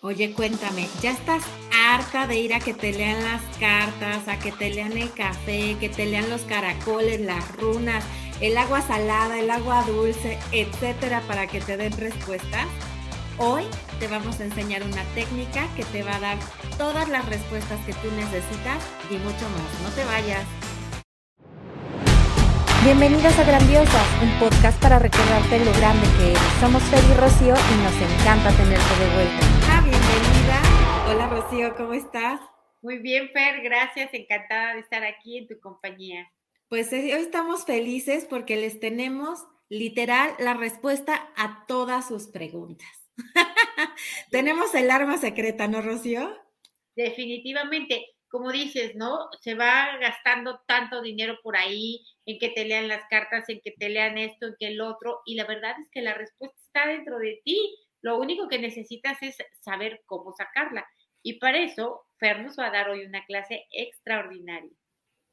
Oye, 0.00 0.32
cuéntame, 0.32 0.86
¿ya 1.02 1.10
estás 1.10 1.42
harta 1.76 2.28
de 2.28 2.38
ir 2.38 2.54
a 2.54 2.60
que 2.60 2.72
te 2.72 2.92
lean 2.92 3.20
las 3.24 3.42
cartas, 3.58 4.28
a 4.28 4.38
que 4.38 4.52
te 4.52 4.70
lean 4.70 4.96
el 4.96 5.12
café, 5.12 5.76
que 5.80 5.88
te 5.88 6.06
lean 6.06 6.30
los 6.30 6.42
caracoles, 6.42 7.20
las 7.20 7.50
runas, 7.56 8.04
el 8.40 8.56
agua 8.58 8.80
salada, 8.80 9.40
el 9.40 9.50
agua 9.50 9.82
dulce, 9.82 10.38
etcétera, 10.52 11.20
para 11.26 11.48
que 11.48 11.60
te 11.60 11.76
den 11.76 11.90
respuestas? 11.98 12.66
Hoy 13.38 13.64
te 13.98 14.06
vamos 14.06 14.38
a 14.38 14.44
enseñar 14.44 14.84
una 14.84 15.02
técnica 15.16 15.66
que 15.74 15.84
te 15.86 16.04
va 16.04 16.14
a 16.14 16.20
dar 16.20 16.38
todas 16.76 17.08
las 17.08 17.26
respuestas 17.26 17.84
que 17.84 17.92
tú 17.94 18.08
necesitas 18.12 18.78
y 19.10 19.14
mucho 19.14 19.48
más. 19.50 19.82
No 19.82 19.90
te 19.96 20.04
vayas. 20.04 20.44
Bienvenidas 22.84 23.36
a 23.36 23.42
Grandiosas, 23.42 24.06
un 24.22 24.30
podcast 24.38 24.80
para 24.80 25.00
recordarte 25.00 25.58
lo 25.64 25.72
grande 25.72 26.06
que 26.16 26.30
eres. 26.30 26.42
Somos 26.60 26.84
Fer 26.84 27.02
y 27.02 27.14
Rocío 27.14 27.54
y 27.56 27.82
nos 27.82 28.12
encanta 28.12 28.50
tenerte 28.52 29.04
de 29.04 29.14
vuelta. 29.14 29.57
Rocío, 31.50 31.74
¿cómo 31.76 31.94
estás? 31.94 32.42
Muy 32.82 32.98
bien, 32.98 33.30
Fer, 33.30 33.62
gracias. 33.62 34.12
Encantada 34.12 34.74
de 34.74 34.80
estar 34.80 35.02
aquí 35.02 35.38
en 35.38 35.48
tu 35.48 35.58
compañía. 35.60 36.30
Pues 36.68 36.92
eh, 36.92 37.14
hoy 37.14 37.22
estamos 37.22 37.64
felices 37.64 38.26
porque 38.28 38.56
les 38.56 38.80
tenemos 38.80 39.46
literal 39.70 40.34
la 40.40 40.52
respuesta 40.52 41.32
a 41.38 41.64
todas 41.66 42.06
sus 42.06 42.26
preguntas. 42.26 42.86
tenemos 44.30 44.74
el 44.74 44.90
arma 44.90 45.16
secreta, 45.16 45.68
¿no, 45.68 45.80
Rocío? 45.80 46.36
Definitivamente 46.94 48.04
como 48.30 48.52
dices, 48.52 48.94
¿no? 48.94 49.30
Se 49.40 49.54
va 49.54 49.96
gastando 50.02 50.60
tanto 50.66 51.00
dinero 51.00 51.38
por 51.42 51.56
ahí 51.56 52.04
en 52.26 52.38
que 52.38 52.50
te 52.50 52.66
lean 52.66 52.88
las 52.88 53.08
cartas, 53.08 53.48
en 53.48 53.62
que 53.64 53.70
te 53.70 53.88
lean 53.88 54.18
esto, 54.18 54.48
en 54.48 54.56
que 54.60 54.66
el 54.66 54.82
otro, 54.82 55.22
y 55.24 55.34
la 55.34 55.46
verdad 55.46 55.76
es 55.80 55.88
que 55.90 56.02
la 56.02 56.12
respuesta 56.12 56.58
está 56.66 56.88
dentro 56.88 57.18
de 57.18 57.40
ti. 57.42 57.74
Lo 58.02 58.18
único 58.18 58.48
que 58.48 58.58
necesitas 58.58 59.16
es 59.22 59.38
saber 59.62 60.02
cómo 60.04 60.34
sacarla. 60.34 60.86
Y 61.22 61.38
para 61.38 61.58
eso, 61.58 62.06
Fer 62.18 62.42
nos 62.42 62.58
va 62.58 62.66
a 62.66 62.70
dar 62.70 62.90
hoy 62.90 63.04
una 63.04 63.24
clase 63.24 63.66
extraordinaria. 63.70 64.70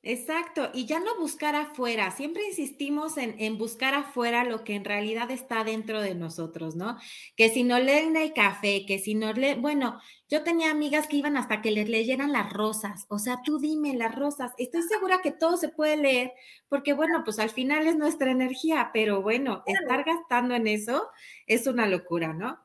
Exacto, 0.07 0.69
y 0.71 0.85
ya 0.85 0.99
no 0.99 1.17
buscar 1.17 1.55
afuera, 1.55 2.11
siempre 2.11 2.45
insistimos 2.45 3.17
en, 3.17 3.57
buscar 3.57 3.95
afuera 3.95 4.43
lo 4.43 4.63
que 4.63 4.75
en 4.75 4.85
realidad 4.85 5.31
está 5.31 5.63
dentro 5.63 5.99
de 5.99 6.13
nosotros, 6.13 6.75
¿no? 6.75 6.99
Que 7.35 7.49
si 7.49 7.63
no 7.63 7.79
leen 7.79 8.15
el 8.15 8.31
café, 8.31 8.85
que 8.85 8.99
si 8.99 9.15
no 9.15 9.33
leen, 9.33 9.63
bueno, 9.63 9.99
yo 10.29 10.43
tenía 10.43 10.69
amigas 10.69 11.07
que 11.07 11.17
iban 11.17 11.37
hasta 11.37 11.63
que 11.63 11.71
les 11.71 11.89
leyeran 11.89 12.31
las 12.31 12.53
rosas, 12.53 13.07
o 13.09 13.17
sea, 13.17 13.41
tú 13.43 13.57
dime 13.57 13.95
las 13.95 14.13
rosas, 14.13 14.51
estoy 14.59 14.83
segura 14.83 15.21
que 15.23 15.31
todo 15.31 15.57
se 15.57 15.69
puede 15.69 15.97
leer, 15.97 16.33
porque 16.69 16.93
bueno, 16.93 17.23
pues 17.25 17.39
al 17.39 17.49
final 17.49 17.87
es 17.87 17.95
nuestra 17.95 18.29
energía, 18.29 18.91
pero 18.93 19.23
bueno, 19.23 19.63
estar 19.65 20.03
gastando 20.03 20.53
en 20.53 20.67
eso 20.67 21.09
es 21.47 21.65
una 21.65 21.87
locura, 21.87 22.31
¿no? 22.31 22.59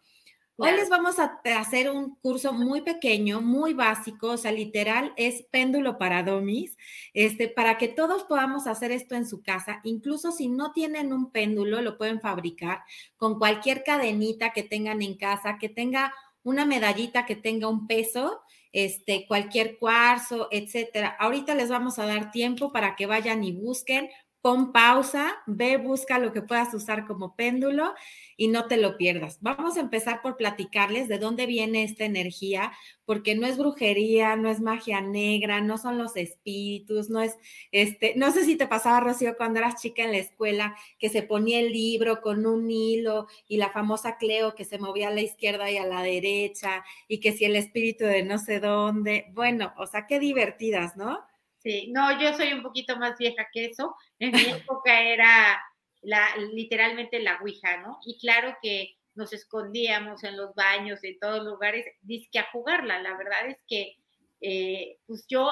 Hoy 0.63 0.73
les 0.73 0.91
vamos 0.91 1.19
a 1.19 1.41
hacer 1.59 1.91
un 1.91 2.17
curso 2.17 2.53
muy 2.53 2.83
pequeño, 2.83 3.41
muy 3.41 3.73
básico, 3.73 4.33
o 4.33 4.37
sea, 4.37 4.53
literal 4.53 5.15
es 5.17 5.43
péndulo 5.45 5.97
para 5.97 6.23
domis, 6.23 6.77
este, 7.15 7.49
para 7.49 7.79
que 7.79 7.89
todos 7.89 8.25
podamos 8.25 8.67
hacer 8.67 8.93
esto 8.93 9.15
en 9.15 9.27
su 9.27 9.43
casa. 9.43 9.81
Incluso 9.85 10.33
si 10.33 10.49
no 10.49 10.73
tienen 10.73 11.15
un 11.15 11.31
péndulo, 11.31 11.81
lo 11.81 11.97
pueden 11.97 12.21
fabricar 12.21 12.83
con 13.17 13.39
cualquier 13.39 13.85
cadenita 13.85 14.53
que 14.53 14.63
tengan 14.63 15.01
en 15.01 15.17
casa, 15.17 15.57
que 15.59 15.71
tenga 15.71 16.13
una 16.43 16.67
medallita 16.67 17.25
que 17.25 17.37
tenga 17.37 17.69
un 17.69 17.87
peso, 17.87 18.43
este, 18.73 19.27
cualquier 19.27 19.79
cuarzo, 19.79 20.49
etcétera. 20.51 21.17
Ahorita 21.19 21.55
les 21.55 21.71
vamos 21.71 21.99
a 21.99 22.07
dar 22.07 22.31
tiempo 22.31 22.71
para 22.71 22.97
que 22.97 23.07
vayan 23.07 23.43
y 23.45 23.53
busquen 23.53 24.11
pon 24.43 24.73
pausa, 24.73 25.43
ve, 25.47 25.77
busca 25.77 26.19
lo 26.19 26.33
que 26.33 26.43
puedas 26.43 26.73
usar 26.75 27.07
como 27.07 27.37
péndulo 27.37 27.95
y 28.37 28.49
no 28.49 28.67
te 28.67 28.79
lo 28.79 28.97
pierdas. 28.97 29.39
Vamos 29.43 29.77
a 29.77 29.81
empezar 29.81 30.23
por 30.23 30.37
platicarles 30.37 31.09
de 31.09 31.19
dónde 31.19 31.47
viene 31.47 31.83
esta 31.85 32.05
energía, 32.05 32.73
porque 33.05 33.35
no 33.35 33.47
es 33.47 33.59
brujería, 33.59 34.37
no 34.37 34.49
es 34.49 34.61
magia 34.61 35.01
negra, 35.03 35.61
no 35.61 35.77
son 35.77 35.99
los 35.99 36.17
espíritus, 36.17 37.11
no 37.11 37.21
es 37.21 37.37
este, 37.73 38.15
no 38.17 38.31
sé 38.33 38.45
si 38.45 38.57
te 38.57 38.67
pasaba, 38.67 39.01
Rocío, 39.01 39.37
cuando 39.37 39.59
eras 39.59 39.81
chica 39.81 40.05
en 40.05 40.13
la 40.13 40.19
escuela, 40.19 40.77
que 40.99 41.09
se 41.11 41.23
ponía 41.23 41.61
el 41.61 41.73
libro 41.73 42.21
con 42.23 42.47
un 42.47 42.71
hilo 42.71 43.27
y 43.49 43.57
la 43.59 43.71
famosa 43.71 44.17
Cleo 44.19 44.55
que 44.55 44.65
se 44.65 44.79
movía 44.79 45.09
a 45.09 45.11
la 45.15 45.21
izquierda 45.23 45.71
y 45.71 45.77
a 45.77 45.87
la 45.87 46.03
derecha 46.03 46.85
y 47.09 47.21
que 47.21 47.33
si 47.33 47.45
el 47.45 47.57
espíritu 47.57 48.05
de 48.05 48.23
no 48.23 48.39
sé 48.39 48.61
dónde, 48.61 49.27
bueno, 49.33 49.73
o 49.77 49.87
sea, 49.87 50.07
qué 50.07 50.19
divertidas, 50.19 50.97
¿no? 50.97 51.21
Sí, 51.63 51.91
no, 51.93 52.19
yo 52.21 52.33
soy 52.35 52.53
un 52.55 52.63
poquito 52.63 52.97
más 52.97 53.19
vieja 53.19 53.47
que 53.53 53.67
eso. 53.67 53.95
En 54.19 54.33
mi 54.33 54.43
época 54.51 55.01
era 55.03 55.61
la, 56.03 56.35
literalmente 56.37 57.21
la 57.21 57.39
Ouija, 57.43 57.77
¿no? 57.79 57.99
Y 58.05 58.19
claro 58.19 58.57
que 58.63 58.97
nos 59.15 59.33
escondíamos 59.33 60.25
en 60.25 60.37
los 60.37 60.55
baños, 60.55 61.05
en 61.05 61.19
todos 61.19 61.45
lugares, 61.45 61.85
disque 62.01 62.39
a 62.39 62.51
jugarla. 62.51 63.03
La 63.03 63.17
verdad 63.17 63.47
es 63.49 63.59
que, 63.69 63.97
eh, 64.41 64.97
pues 65.07 65.27
yo 65.29 65.51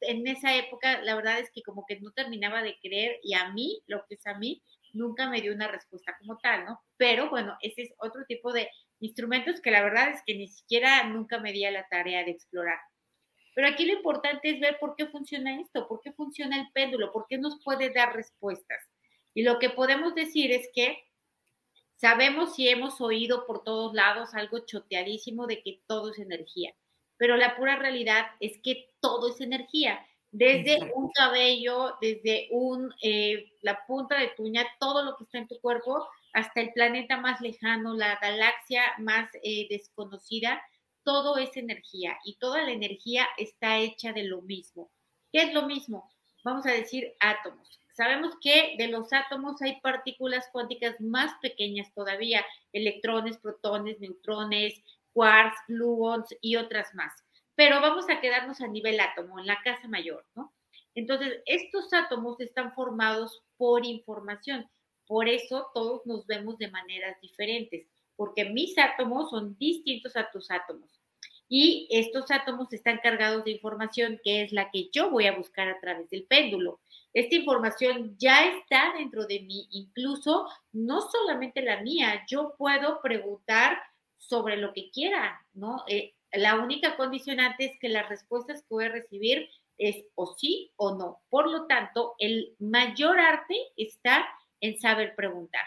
en 0.00 0.26
esa 0.26 0.54
época, 0.54 1.00
la 1.00 1.14
verdad 1.14 1.38
es 1.38 1.50
que 1.50 1.62
como 1.62 1.86
que 1.86 1.98
no 2.00 2.10
terminaba 2.12 2.62
de 2.62 2.76
creer 2.82 3.18
y 3.22 3.34
a 3.34 3.50
mí, 3.52 3.82
lo 3.86 4.04
que 4.06 4.16
es 4.16 4.26
a 4.26 4.34
mí, 4.34 4.62
nunca 4.92 5.30
me 5.30 5.40
dio 5.40 5.54
una 5.54 5.68
respuesta 5.68 6.14
como 6.18 6.38
tal, 6.38 6.66
¿no? 6.66 6.80
Pero 6.98 7.30
bueno, 7.30 7.56
ese 7.62 7.82
es 7.82 7.94
otro 7.98 8.24
tipo 8.26 8.52
de 8.52 8.68
instrumentos 9.00 9.60
que 9.62 9.70
la 9.70 9.82
verdad 9.82 10.10
es 10.10 10.22
que 10.26 10.34
ni 10.34 10.48
siquiera 10.48 11.04
nunca 11.04 11.38
me 11.38 11.52
di 11.52 11.64
a 11.64 11.70
la 11.70 11.86
tarea 11.88 12.24
de 12.24 12.32
explorar. 12.32 12.78
Pero 13.56 13.68
aquí 13.68 13.86
lo 13.86 13.94
importante 13.94 14.50
es 14.50 14.60
ver 14.60 14.78
por 14.78 14.96
qué 14.96 15.06
funciona 15.06 15.58
esto, 15.58 15.88
por 15.88 16.02
qué 16.02 16.12
funciona 16.12 16.60
el 16.60 16.70
péndulo, 16.72 17.10
por 17.10 17.26
qué 17.26 17.38
nos 17.38 17.58
puede 17.64 17.88
dar 17.88 18.14
respuestas. 18.14 18.82
Y 19.32 19.44
lo 19.44 19.58
que 19.58 19.70
podemos 19.70 20.14
decir 20.14 20.52
es 20.52 20.68
que 20.74 20.98
sabemos 21.94 22.54
si 22.54 22.68
hemos 22.68 23.00
oído 23.00 23.46
por 23.46 23.64
todos 23.64 23.94
lados 23.94 24.34
algo 24.34 24.58
choteadísimo 24.66 25.46
de 25.46 25.62
que 25.62 25.80
todo 25.86 26.10
es 26.10 26.18
energía, 26.18 26.74
pero 27.16 27.38
la 27.38 27.56
pura 27.56 27.76
realidad 27.76 28.26
es 28.40 28.58
que 28.62 28.90
todo 29.00 29.30
es 29.30 29.40
energía. 29.40 30.06
Desde 30.32 30.92
un 30.94 31.10
cabello, 31.12 31.96
desde 32.02 32.48
un, 32.50 32.92
eh, 33.00 33.54
la 33.62 33.86
punta 33.86 34.18
de 34.18 34.32
tuña, 34.36 34.66
todo 34.78 35.02
lo 35.02 35.16
que 35.16 35.24
está 35.24 35.38
en 35.38 35.48
tu 35.48 35.58
cuerpo, 35.62 36.06
hasta 36.34 36.60
el 36.60 36.74
planeta 36.74 37.16
más 37.16 37.40
lejano, 37.40 37.94
la 37.94 38.18
galaxia 38.20 38.82
más 38.98 39.30
eh, 39.42 39.66
desconocida, 39.70 40.60
todo 41.06 41.38
es 41.38 41.56
energía 41.56 42.18
y 42.24 42.34
toda 42.34 42.62
la 42.62 42.72
energía 42.72 43.28
está 43.38 43.78
hecha 43.78 44.12
de 44.12 44.24
lo 44.24 44.42
mismo. 44.42 44.90
¿Qué 45.32 45.42
es 45.42 45.54
lo 45.54 45.62
mismo? 45.62 46.10
Vamos 46.42 46.66
a 46.66 46.72
decir 46.72 47.14
átomos. 47.20 47.80
Sabemos 47.96 48.32
que 48.40 48.74
de 48.76 48.88
los 48.88 49.12
átomos 49.12 49.62
hay 49.62 49.80
partículas 49.80 50.48
cuánticas 50.50 51.00
más 51.00 51.32
pequeñas 51.40 51.94
todavía, 51.94 52.44
electrones, 52.72 53.38
protones, 53.38 54.00
neutrones, 54.00 54.74
quarks, 55.12 55.54
gluons 55.68 56.26
y 56.40 56.56
otras 56.56 56.92
más. 56.96 57.12
Pero 57.54 57.80
vamos 57.80 58.10
a 58.10 58.20
quedarnos 58.20 58.60
a 58.60 58.66
nivel 58.66 58.98
átomo, 58.98 59.38
en 59.38 59.46
la 59.46 59.62
casa 59.62 59.86
mayor, 59.86 60.26
¿no? 60.34 60.52
Entonces, 60.96 61.40
estos 61.46 61.92
átomos 61.92 62.40
están 62.40 62.72
formados 62.72 63.44
por 63.56 63.86
información. 63.86 64.68
Por 65.06 65.28
eso 65.28 65.68
todos 65.72 66.04
nos 66.04 66.26
vemos 66.26 66.58
de 66.58 66.68
maneras 66.68 67.16
diferentes, 67.22 67.86
porque 68.16 68.46
mis 68.46 68.76
átomos 68.76 69.30
son 69.30 69.56
distintos 69.56 70.16
a 70.16 70.28
tus 70.32 70.50
átomos 70.50 70.95
y 71.48 71.86
estos 71.90 72.30
átomos 72.30 72.72
están 72.72 72.98
cargados 73.02 73.44
de 73.44 73.52
información 73.52 74.20
que 74.24 74.42
es 74.42 74.52
la 74.52 74.70
que 74.70 74.88
yo 74.92 75.10
voy 75.10 75.26
a 75.26 75.36
buscar 75.36 75.68
a 75.68 75.80
través 75.80 76.10
del 76.10 76.24
péndulo. 76.24 76.80
Esta 77.12 77.36
información 77.36 78.16
ya 78.18 78.46
está 78.46 78.94
dentro 78.98 79.26
de 79.26 79.40
mí, 79.40 79.68
incluso 79.70 80.46
no 80.72 81.00
solamente 81.00 81.62
la 81.62 81.80
mía, 81.80 82.24
yo 82.28 82.54
puedo 82.58 83.00
preguntar 83.00 83.78
sobre 84.18 84.56
lo 84.56 84.72
que 84.72 84.90
quiera, 84.90 85.40
¿no? 85.54 85.84
Eh, 85.88 86.14
la 86.32 86.56
única 86.56 86.96
condicionante 86.96 87.66
es 87.66 87.78
que 87.78 87.88
las 87.88 88.08
respuestas 88.08 88.60
que 88.62 88.74
voy 88.74 88.84
a 88.86 88.90
recibir 88.90 89.48
es 89.78 90.04
o 90.14 90.34
sí 90.34 90.72
o 90.76 90.94
no. 90.94 91.20
Por 91.28 91.50
lo 91.50 91.66
tanto, 91.66 92.14
el 92.18 92.54
mayor 92.58 93.18
arte 93.18 93.54
está 93.76 94.26
en 94.60 94.78
saber 94.78 95.14
preguntar. 95.14 95.64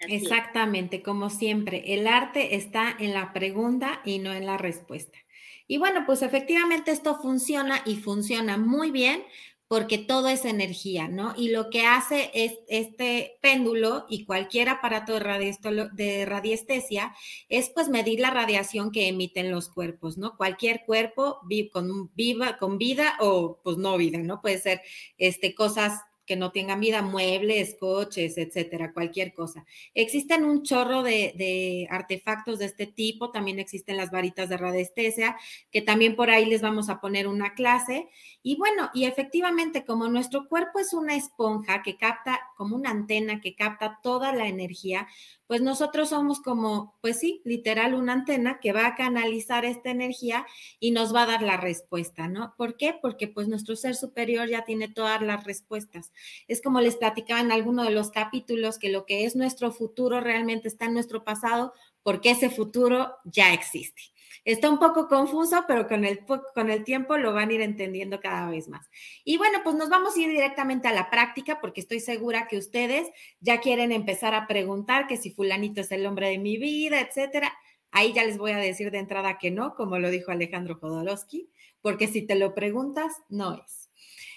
Exactamente, 0.00 1.02
como 1.02 1.30
siempre, 1.30 1.94
el 1.94 2.06
arte 2.06 2.54
está 2.56 2.94
en 2.98 3.14
la 3.14 3.32
pregunta 3.32 4.00
y 4.04 4.18
no 4.18 4.32
en 4.32 4.46
la 4.46 4.58
respuesta. 4.58 5.18
Y 5.66 5.78
bueno, 5.78 6.04
pues 6.06 6.22
efectivamente 6.22 6.90
esto 6.92 7.18
funciona 7.20 7.82
y 7.84 7.96
funciona 7.96 8.56
muy 8.56 8.90
bien 8.90 9.24
porque 9.68 9.98
todo 9.98 10.28
es 10.28 10.44
energía, 10.44 11.08
¿no? 11.08 11.34
Y 11.36 11.48
lo 11.50 11.70
que 11.70 11.84
hace 11.84 12.30
es 12.34 12.54
este 12.68 13.38
péndulo 13.42 14.06
y 14.08 14.24
cualquier 14.24 14.68
aparato 14.68 15.18
de, 15.18 15.56
de 15.92 16.24
radiestesia 16.24 17.14
es 17.48 17.70
pues 17.70 17.88
medir 17.88 18.20
la 18.20 18.30
radiación 18.30 18.92
que 18.92 19.08
emiten 19.08 19.50
los 19.50 19.68
cuerpos, 19.68 20.18
¿no? 20.18 20.36
Cualquier 20.36 20.84
cuerpo 20.86 21.40
con, 21.72 22.10
viva, 22.14 22.58
con 22.58 22.78
vida 22.78 23.16
o 23.18 23.58
pues 23.64 23.76
no 23.76 23.96
vida, 23.96 24.18
¿no? 24.18 24.40
Puede 24.40 24.58
ser 24.58 24.82
este, 25.18 25.54
cosas 25.54 26.00
que 26.26 26.36
no 26.36 26.50
tengan 26.50 26.80
vida, 26.80 27.02
muebles, 27.02 27.76
coches, 27.78 28.36
etcétera, 28.36 28.92
cualquier 28.92 29.32
cosa. 29.32 29.64
Existen 29.94 30.44
un 30.44 30.62
chorro 30.62 31.02
de, 31.02 31.86
artefactos 31.90 32.58
de 32.58 32.66
este 32.66 32.86
tipo, 32.86 33.30
también 33.30 33.58
existen 33.58 33.96
las 33.96 34.10
varitas 34.10 34.48
de 34.48 34.56
radiestesia, 34.56 35.36
que 35.70 35.82
también 35.82 36.16
por 36.16 36.30
ahí 36.30 36.44
les 36.46 36.62
vamos 36.62 36.88
a 36.88 37.00
poner 37.00 37.28
una 37.28 37.54
clase. 37.54 38.08
Y 38.42 38.56
bueno, 38.56 38.90
y 38.92 39.04
efectivamente, 39.04 39.84
como 39.84 40.08
nuestro 40.08 40.48
cuerpo 40.48 40.80
es 40.80 40.92
una 40.92 41.14
esponja 41.16 41.82
que 41.82 41.96
capta, 41.96 42.40
como 42.56 42.76
una 42.76 42.90
antena 42.90 43.40
que 43.40 43.54
capta 43.54 44.00
toda 44.02 44.32
la 44.32 44.48
energía, 44.48 45.06
pues 45.46 45.60
nosotros 45.62 46.08
somos 46.10 46.40
como, 46.40 46.96
pues 47.00 47.18
sí, 47.20 47.40
literal 47.44 47.94
una 47.94 48.12
antena 48.14 48.58
que 48.60 48.72
va 48.72 48.86
a 48.86 48.94
canalizar 48.96 49.64
esta 49.64 49.90
energía 49.90 50.46
y 50.80 50.90
nos 50.90 51.14
va 51.14 51.22
a 51.22 51.26
dar 51.26 51.42
la 51.42 51.56
respuesta, 51.56 52.28
¿no? 52.28 52.54
¿Por 52.56 52.76
qué? 52.76 52.94
Porque 53.00 53.28
pues 53.28 53.48
nuestro 53.48 53.76
ser 53.76 53.94
superior 53.94 54.48
ya 54.48 54.64
tiene 54.64 54.88
todas 54.88 55.22
las 55.22 55.44
respuestas. 55.44 56.12
Es 56.48 56.62
como 56.62 56.80
les 56.80 56.96
platicaba 56.96 57.40
en 57.40 57.52
alguno 57.52 57.84
de 57.84 57.90
los 57.90 58.10
capítulos 58.10 58.78
que 58.78 58.90
lo 58.90 59.06
que 59.06 59.24
es 59.24 59.36
nuestro 59.36 59.72
futuro 59.72 60.20
realmente 60.20 60.68
está 60.68 60.86
en 60.86 60.94
nuestro 60.94 61.24
pasado 61.24 61.72
porque 62.02 62.30
ese 62.30 62.50
futuro 62.50 63.16
ya 63.24 63.52
existe. 63.52 64.02
Está 64.44 64.70
un 64.70 64.78
poco 64.78 65.08
confuso, 65.08 65.64
pero 65.66 65.88
con 65.88 66.04
el, 66.04 66.24
con 66.54 66.70
el 66.70 66.84
tiempo 66.84 67.16
lo 67.16 67.32
van 67.32 67.50
a 67.50 67.52
ir 67.52 67.60
entendiendo 67.60 68.20
cada 68.20 68.50
vez 68.50 68.68
más. 68.68 68.88
Y 69.24 69.38
bueno, 69.38 69.58
pues 69.64 69.76
nos 69.76 69.88
vamos 69.88 70.16
a 70.16 70.20
ir 70.20 70.28
directamente 70.28 70.88
a 70.88 70.92
la 70.92 71.10
práctica 71.10 71.60
porque 71.60 71.80
estoy 71.80 72.00
segura 72.00 72.46
que 72.48 72.58
ustedes 72.58 73.08
ya 73.40 73.60
quieren 73.60 73.92
empezar 73.92 74.34
a 74.34 74.46
preguntar 74.46 75.06
que 75.06 75.16
si 75.16 75.30
fulanito 75.30 75.80
es 75.80 75.90
el 75.92 76.06
hombre 76.06 76.28
de 76.28 76.38
mi 76.38 76.56
vida, 76.58 77.00
etcétera. 77.00 77.52
Ahí 77.90 78.12
ya 78.12 78.24
les 78.24 78.38
voy 78.38 78.52
a 78.52 78.58
decir 78.58 78.90
de 78.90 78.98
entrada 78.98 79.38
que 79.38 79.50
no, 79.50 79.74
como 79.74 79.98
lo 79.98 80.10
dijo 80.10 80.30
Alejandro 80.30 80.78
Jodorowsky, 80.78 81.50
porque 81.80 82.08
si 82.08 82.22
te 82.22 82.34
lo 82.34 82.54
preguntas, 82.54 83.12
no 83.28 83.54
es. 83.54 83.90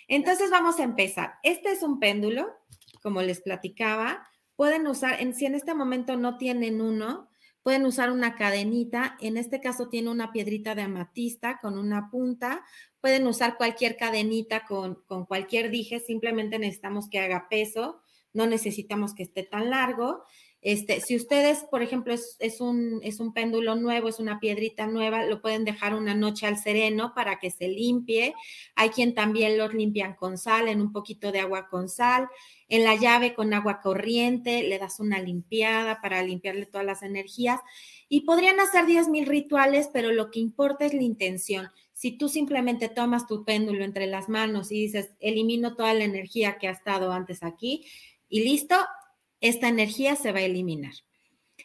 Entonces 0.07 0.49
vamos 0.49 0.79
a 0.79 0.83
empezar. 0.83 1.35
Este 1.43 1.71
es 1.71 1.83
un 1.83 1.99
péndulo, 1.99 2.47
como 3.01 3.21
les 3.21 3.41
platicaba. 3.41 4.27
Pueden 4.55 4.87
usar, 4.87 5.21
en, 5.21 5.33
si 5.33 5.45
en 5.45 5.55
este 5.55 5.73
momento 5.73 6.17
no 6.17 6.37
tienen 6.37 6.81
uno, 6.81 7.28
Pueden 7.69 7.85
usar 7.85 8.09
una 8.09 8.33
cadenita, 8.33 9.15
en 9.21 9.37
este 9.37 9.61
caso 9.61 9.89
tiene 9.89 10.09
una 10.09 10.31
piedrita 10.31 10.73
de 10.73 10.81
amatista 10.81 11.59
con 11.61 11.77
una 11.77 12.09
punta. 12.09 12.65
Pueden 12.99 13.27
usar 13.27 13.57
cualquier 13.57 13.95
cadenita 13.95 14.65
con, 14.65 15.03
con 15.05 15.27
cualquier 15.27 15.69
dije, 15.69 15.99
simplemente 15.99 16.57
necesitamos 16.57 17.07
que 17.11 17.19
haga 17.19 17.45
peso, 17.47 18.01
no 18.33 18.47
necesitamos 18.47 19.13
que 19.13 19.21
esté 19.21 19.43
tan 19.43 19.69
largo. 19.69 20.23
Este, 20.61 20.99
si 20.99 21.15
ustedes, 21.15 21.63
por 21.71 21.81
ejemplo, 21.81 22.13
es, 22.13 22.59
un, 22.59 22.99
es 23.01 23.21
un 23.21 23.33
péndulo 23.33 23.75
nuevo, 23.75 24.09
es 24.09 24.19
una 24.19 24.41
piedrita 24.41 24.87
nueva, 24.87 25.25
lo 25.25 25.41
pueden 25.41 25.63
dejar 25.63 25.95
una 25.95 26.15
noche 26.15 26.47
al 26.47 26.57
sereno 26.57 27.13
para 27.15 27.39
que 27.39 27.49
se 27.49 27.69
limpie. 27.69 28.33
Hay 28.75 28.89
quien 28.89 29.13
también 29.13 29.57
los 29.57 29.73
limpian 29.73 30.15
con 30.15 30.37
sal, 30.37 30.67
en 30.67 30.81
un 30.81 30.91
poquito 30.91 31.31
de 31.31 31.39
agua 31.39 31.69
con 31.69 31.87
sal. 31.87 32.27
En 32.67 32.83
la 32.83 32.95
llave 32.95 33.33
con 33.33 33.53
agua 33.53 33.79
corriente, 33.81 34.63
le 34.63 34.79
das 34.79 34.99
una 34.99 35.19
limpiada 35.19 36.01
para 36.01 36.21
limpiarle 36.23 36.65
todas 36.65 36.85
las 36.85 37.03
energías. 37.03 37.61
Y 38.09 38.21
podrían 38.21 38.59
hacer 38.59 38.85
10.000 38.85 39.27
rituales, 39.27 39.89
pero 39.93 40.11
lo 40.11 40.29
que 40.29 40.39
importa 40.39 40.85
es 40.85 40.93
la 40.93 41.03
intención. 41.03 41.69
Si 41.93 42.17
tú 42.17 42.27
simplemente 42.27 42.89
tomas 42.89 43.27
tu 43.27 43.45
péndulo 43.45 43.85
entre 43.85 44.07
las 44.07 44.27
manos 44.27 44.71
y 44.71 44.81
dices, 44.81 45.11
elimino 45.19 45.75
toda 45.75 45.93
la 45.93 46.03
energía 46.03 46.57
que 46.57 46.67
ha 46.67 46.71
estado 46.71 47.13
antes 47.13 47.43
aquí, 47.43 47.85
y 48.29 48.43
listo, 48.43 48.75
esta 49.41 49.67
energía 49.67 50.15
se 50.15 50.31
va 50.31 50.39
a 50.39 50.43
eliminar. 50.43 50.93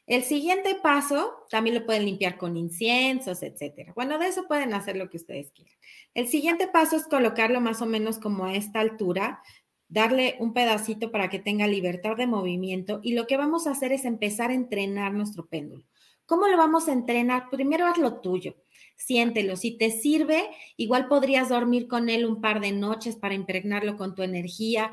El 0.07 0.23
siguiente 0.23 0.77
paso 0.83 1.47
también 1.49 1.77
lo 1.77 1.87
pueden 1.87 2.05
limpiar 2.05 2.37
con 2.37 2.57
inciensos, 2.57 3.43
etcétera. 3.43 3.93
Bueno, 3.95 4.19
de 4.19 4.29
eso 4.29 4.47
pueden 4.47 4.75
hacer 4.75 4.97
lo 4.97 5.09
que 5.09 5.17
ustedes 5.17 5.51
quieran. 5.53 5.75
El 6.13 6.29
siguiente 6.29 6.69
paso 6.69 6.97
es 6.97 7.05
colocarlo 7.05 7.61
más 7.61 7.81
o 7.81 7.87
menos 7.87 8.19
como 8.19 8.45
a 8.45 8.55
esta 8.55 8.81
altura, 8.81 9.43
darle 9.89 10.37
un 10.41 10.53
pedacito 10.53 11.11
para 11.11 11.31
que 11.31 11.39
tenga 11.39 11.67
libertad 11.67 12.17
de 12.17 12.27
movimiento 12.27 13.01
y 13.03 13.15
lo 13.15 13.27
que 13.27 13.37
vamos 13.37 13.67
a 13.67 13.71
hacer 13.71 13.93
es 13.93 14.05
empezar 14.05 14.51
a 14.51 14.55
entrenar 14.55 15.13
nuestro 15.13 15.47
péndulo. 15.47 15.85
¿Cómo 16.27 16.49
lo 16.49 16.57
vamos 16.57 16.89
a 16.89 16.93
entrenar? 16.93 17.51
Primero 17.51 17.87
haz 17.87 17.99
lo 17.99 18.21
tuyo, 18.21 18.57
siéntelo. 18.97 19.57
Si 19.57 19.77
te 19.77 19.91
sirve, 19.91 20.49
igual 20.77 21.07
podrías 21.07 21.51
dormir 21.51 21.87
con 21.87 22.09
él 22.09 22.25
un 22.25 22.41
par 22.41 22.61
de 22.61 22.73
noches 22.73 23.17
para 23.17 23.35
impregnarlo 23.35 23.97
con 23.97 24.15
tu 24.15 24.23
energía, 24.23 24.93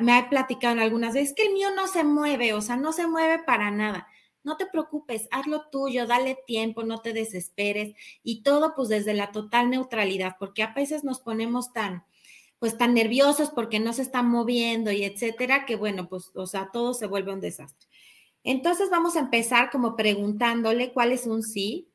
me 0.00 0.12
ha 0.12 0.28
platicado 0.30 0.80
algunas 0.80 1.14
veces 1.14 1.34
que 1.34 1.46
el 1.46 1.52
mío 1.52 1.68
no 1.74 1.86
se 1.88 2.04
mueve, 2.04 2.52
o 2.54 2.60
sea, 2.60 2.76
no 2.76 2.92
se 2.92 3.06
mueve 3.06 3.40
para 3.44 3.70
nada. 3.70 4.06
No 4.42 4.56
te 4.56 4.66
preocupes, 4.66 5.26
haz 5.30 5.46
lo 5.46 5.68
tuyo, 5.70 6.06
dale 6.06 6.38
tiempo, 6.46 6.84
no 6.84 7.00
te 7.00 7.12
desesperes 7.14 7.94
y 8.22 8.42
todo 8.42 8.74
pues 8.74 8.88
desde 8.90 9.14
la 9.14 9.32
total 9.32 9.70
neutralidad, 9.70 10.36
porque 10.38 10.62
a 10.62 10.74
veces 10.74 11.02
nos 11.02 11.20
ponemos 11.20 11.72
tan, 11.72 12.04
pues 12.58 12.76
tan 12.76 12.94
nerviosos 12.94 13.50
porque 13.50 13.80
no 13.80 13.92
se 13.94 14.02
están 14.02 14.28
moviendo 14.28 14.92
y 14.92 15.04
etcétera, 15.04 15.64
que 15.66 15.76
bueno, 15.76 16.08
pues, 16.08 16.30
o 16.34 16.46
sea, 16.46 16.70
todo 16.72 16.92
se 16.94 17.06
vuelve 17.06 17.32
un 17.32 17.40
desastre. 17.40 17.88
Entonces 18.44 18.90
vamos 18.90 19.16
a 19.16 19.20
empezar 19.20 19.70
como 19.70 19.96
preguntándole 19.96 20.92
cuál 20.92 21.12
es 21.12 21.26
un 21.26 21.42
sí. 21.42 21.90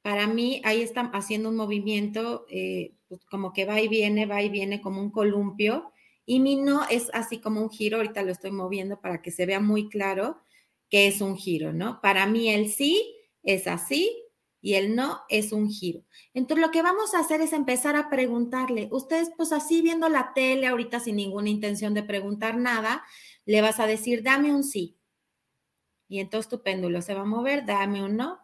Para 0.00 0.26
mí, 0.26 0.62
ahí 0.64 0.82
están 0.82 1.10
haciendo 1.14 1.50
un 1.50 1.56
movimiento, 1.56 2.46
eh, 2.50 2.94
pues 3.08 3.24
como 3.26 3.52
que 3.52 3.66
va 3.66 3.80
y 3.80 3.88
viene, 3.88 4.26
va 4.26 4.42
y 4.42 4.48
viene 4.48 4.80
como 4.80 5.00
un 5.00 5.10
columpio. 5.10 5.91
Y 6.26 6.40
mi 6.40 6.56
no 6.56 6.84
es 6.88 7.10
así 7.12 7.40
como 7.40 7.60
un 7.60 7.70
giro, 7.70 7.96
ahorita 7.98 8.22
lo 8.22 8.32
estoy 8.32 8.52
moviendo 8.52 9.00
para 9.00 9.22
que 9.22 9.30
se 9.30 9.46
vea 9.46 9.60
muy 9.60 9.88
claro 9.88 10.40
que 10.90 11.06
es 11.06 11.20
un 11.20 11.36
giro, 11.36 11.72
¿no? 11.72 12.00
Para 12.00 12.26
mí 12.26 12.50
el 12.50 12.70
sí 12.70 13.16
es 13.42 13.66
así 13.66 14.14
y 14.60 14.74
el 14.74 14.94
no 14.94 15.22
es 15.28 15.52
un 15.52 15.68
giro. 15.70 16.04
Entonces 16.34 16.64
lo 16.64 16.70
que 16.70 16.82
vamos 16.82 17.14
a 17.14 17.20
hacer 17.20 17.40
es 17.40 17.52
empezar 17.52 17.96
a 17.96 18.08
preguntarle, 18.10 18.88
ustedes 18.92 19.30
pues 19.36 19.52
así 19.52 19.82
viendo 19.82 20.08
la 20.08 20.32
tele 20.34 20.68
ahorita 20.68 21.00
sin 21.00 21.16
ninguna 21.16 21.50
intención 21.50 21.94
de 21.94 22.04
preguntar 22.04 22.56
nada, 22.56 23.02
le 23.44 23.60
vas 23.60 23.80
a 23.80 23.86
decir, 23.86 24.22
dame 24.22 24.54
un 24.54 24.62
sí. 24.64 24.98
Y 26.08 26.20
entonces 26.20 26.48
tu 26.48 26.62
péndulo 26.62 27.02
se 27.02 27.14
va 27.14 27.22
a 27.22 27.24
mover, 27.24 27.66
dame 27.66 28.04
un 28.04 28.16
no. 28.16 28.38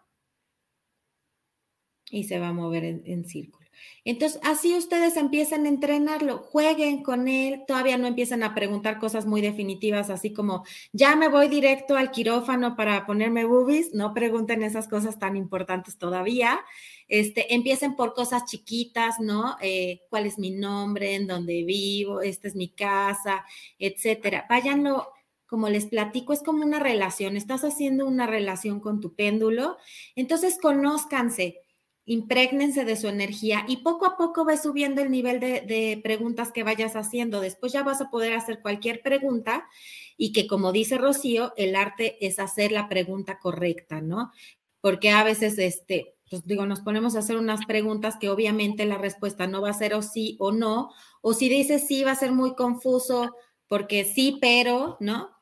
Y 2.10 2.24
se 2.24 2.38
va 2.40 2.48
a 2.48 2.52
mover 2.52 2.84
en, 2.84 3.02
en 3.06 3.24
círculo. 3.24 3.57
Entonces, 4.04 4.40
así 4.44 4.74
ustedes 4.76 5.16
empiezan 5.16 5.66
a 5.66 5.68
entrenarlo, 5.68 6.38
jueguen 6.38 7.02
con 7.02 7.28
él, 7.28 7.64
todavía 7.66 7.98
no 7.98 8.06
empiezan 8.06 8.42
a 8.42 8.54
preguntar 8.54 8.98
cosas 8.98 9.26
muy 9.26 9.40
definitivas, 9.40 10.10
así 10.10 10.32
como, 10.32 10.64
ya 10.92 11.16
me 11.16 11.28
voy 11.28 11.48
directo 11.48 11.96
al 11.96 12.10
quirófano 12.10 12.76
para 12.76 13.06
ponerme 13.06 13.44
boobies, 13.44 13.94
no 13.94 14.14
pregunten 14.14 14.62
esas 14.62 14.88
cosas 14.88 15.18
tan 15.18 15.36
importantes 15.36 15.98
todavía. 15.98 16.60
Este, 17.08 17.54
empiecen 17.54 17.96
por 17.96 18.14
cosas 18.14 18.44
chiquitas, 18.44 19.18
¿no? 19.18 19.56
Eh, 19.60 20.02
¿Cuál 20.10 20.26
es 20.26 20.38
mi 20.38 20.50
nombre? 20.50 21.14
¿En 21.14 21.26
dónde 21.26 21.64
vivo? 21.64 22.20
¿Esta 22.20 22.48
es 22.48 22.54
mi 22.54 22.68
casa? 22.68 23.44
Etcétera. 23.78 24.46
Váyanlo 24.48 25.08
como 25.48 25.70
les 25.70 25.86
platico, 25.86 26.34
es 26.34 26.42
como 26.42 26.62
una 26.62 26.78
relación, 26.78 27.36
estás 27.36 27.64
haciendo 27.64 28.06
una 28.06 28.26
relación 28.26 28.80
con 28.80 29.00
tu 29.00 29.14
péndulo, 29.14 29.78
entonces 30.14 30.58
conózcanse, 30.60 31.62
imprégnense 32.08 32.86
de 32.86 32.96
su 32.96 33.06
energía 33.06 33.66
y 33.68 33.78
poco 33.78 34.06
a 34.06 34.16
poco 34.16 34.46
va 34.46 34.56
subiendo 34.56 35.02
el 35.02 35.10
nivel 35.10 35.40
de, 35.40 36.00
preguntas 36.02 36.52
que 36.52 36.64
vayas 36.64 36.96
haciendo. 36.96 37.40
Después 37.40 37.70
ya 37.70 37.82
vas 37.82 38.00
a 38.00 38.08
poder 38.08 38.32
hacer 38.32 38.60
cualquier 38.62 39.02
pregunta 39.02 39.68
y 40.16 40.32
que 40.32 40.46
como 40.46 40.72
dice 40.72 40.96
Rocío, 40.96 41.52
el 41.58 41.76
arte 41.76 42.16
es 42.26 42.38
hacer 42.38 42.72
la 42.72 42.88
pregunta 42.88 43.38
correcta, 43.38 44.00
¿no? 44.00 44.32
Porque 44.80 45.10
a 45.10 45.22
veces, 45.22 45.58
este, 45.58 46.14
pues 46.30 46.44
digo, 46.46 46.64
nos 46.64 46.80
ponemos 46.80 47.14
a 47.14 47.18
hacer 47.18 47.36
unas 47.36 47.66
preguntas 47.66 48.16
que 48.18 48.30
obviamente 48.30 48.86
la 48.86 48.96
respuesta 48.96 49.46
no 49.46 49.60
va 49.60 49.68
a 49.68 49.74
ser 49.74 49.92
o 49.92 50.00
sí 50.00 50.36
o 50.40 50.50
no, 50.50 50.90
o 51.20 51.34
si 51.34 51.50
dices 51.50 51.86
sí 51.86 52.04
va 52.04 52.12
a 52.12 52.16
ser 52.16 52.32
muy 52.32 52.54
confuso 52.54 53.34
porque 53.66 54.04
sí, 54.04 54.38
pero, 54.40 54.96
¿no? 54.98 55.37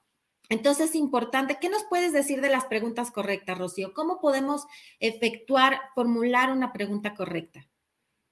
Entonces 0.49 0.91
es 0.91 0.95
importante, 0.95 1.59
¿qué 1.61 1.69
nos 1.69 1.85
puedes 1.85 2.13
decir 2.13 2.41
de 2.41 2.49
las 2.49 2.67
preguntas 2.67 3.11
correctas, 3.11 3.59
Rocío? 3.59 3.93
¿Cómo 3.93 4.21
podemos 4.21 4.67
efectuar, 5.01 5.81
formular 5.95 6.51
una 6.51 6.73
pregunta 6.73 7.15
correcta? 7.15 7.67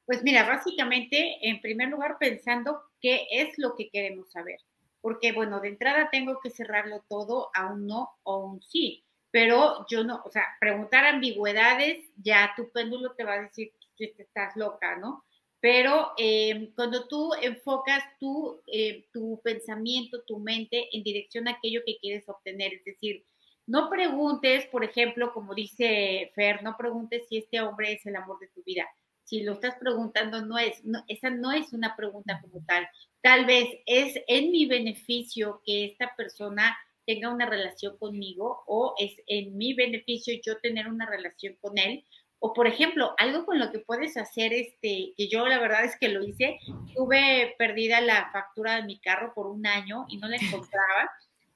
Pues 0.07 0.23
mira, 0.23 0.47
básicamente, 0.47 1.39
en 1.49 1.61
primer 1.61 1.89
lugar, 1.89 2.17
pensando 2.19 2.83
qué 3.01 3.27
es 3.31 3.57
lo 3.57 3.75
que 3.75 3.89
queremos 3.91 4.31
saber. 4.31 4.59
Porque, 5.01 5.33
bueno, 5.33 5.61
de 5.61 5.69
entrada 5.69 6.09
tengo 6.11 6.41
que 6.41 6.51
cerrarlo 6.51 7.05
todo 7.09 7.51
a 7.55 7.73
un 7.73 7.87
no 7.87 8.11
o 8.23 8.45
un 8.47 8.63
sí. 8.63 9.05
Pero 9.31 9.85
yo 9.89 10.05
no, 10.05 10.23
o 10.25 10.31
sea, 10.31 10.45
preguntar 10.61 11.05
ambigüedades, 11.07 11.99
ya 12.17 12.53
tu 12.57 12.71
péndulo 12.71 13.15
te 13.15 13.25
va 13.25 13.35
a 13.35 13.43
decir 13.43 13.73
que 13.97 14.15
estás 14.17 14.55
loca, 14.57 14.97
¿no? 14.97 15.25
Pero 15.65 16.13
em, 16.19 16.75
cuando 16.75 17.09
tú 17.09 17.31
enfocas 17.41 18.05
tu, 18.21 18.61
eh, 18.67 19.07
tu 19.15 19.41
pensamiento, 19.43 20.23
tu 20.27 20.39
mente 20.39 20.91
en 20.93 21.03
dirección 21.03 21.49
a 21.49 21.53
aquello 21.53 21.81
que 21.87 21.97
quieres 21.97 22.29
obtener, 22.29 22.75
es 22.75 22.85
decir, 22.85 23.25
no 23.67 23.89
preguntes, 23.89 24.67
por 24.67 24.85
ejemplo, 24.85 25.33
como 25.33 25.55
dice 25.55 26.31
Fer, 26.35 26.63
no 26.63 26.77
preguntes 26.77 27.23
si 27.31 27.39
este 27.39 27.63
hombre 27.63 27.95
es 27.95 28.05
el 28.05 28.15
amor 28.15 28.41
de 28.41 28.49
tu 28.49 28.63
vida. 28.63 28.87
Si 29.25 29.43
lo 29.43 29.53
estás 29.55 29.77
preguntando, 29.81 30.45
no 30.45 30.59
es, 30.59 30.83
esa 31.09 31.31
no 31.31 31.51
es 31.51 31.73
una 31.73 31.97
pregunta 31.97 32.43
como 32.43 32.63
tal. 32.67 32.87
Tal 33.23 33.47
vez 33.47 33.67
es 33.87 34.23
en 34.29 34.51
mi 34.51 34.67
beneficio 34.67 35.63
que 35.65 35.87
esta 35.87 36.15
persona 36.15 36.77
tenga 37.07 37.31
una 37.31 37.47
relación 37.47 37.97
conmigo 37.97 38.65
o 38.67 38.95
es 38.99 39.15
en 39.27 39.57
mi 39.57 39.73
beneficio 39.73 40.39
yo 40.45 40.59
tener 40.59 40.89
una 40.89 41.07
relación 41.07 41.57
con 41.63 41.79
él 41.79 42.05
o 42.47 42.53
por 42.53 42.67
ejemplo, 42.67 43.15
algo 43.17 43.47
con 43.47 43.59
lo 43.59 43.73
que 43.73 43.79
puedes 43.79 44.19
hacer, 44.19 44.53
este, 44.53 45.15
que 45.17 45.29
yo 45.29 45.47
la 45.47 45.59
verdad 45.59 45.83
es 45.83 45.97
que 45.99 46.11
lo 46.11 46.23
hice, 46.23 46.59
tuve 46.95 47.55
perdida 47.57 48.03
la 48.03 48.31
factura 48.33 48.77
de 48.77 48.83
mi 48.83 48.99
carro 48.99 49.33
por 49.33 49.47
un 49.47 49.67
año 49.67 50.05
y 50.11 50.19
no 50.19 50.29
la 50.29 50.37
encontraba. 50.37 51.11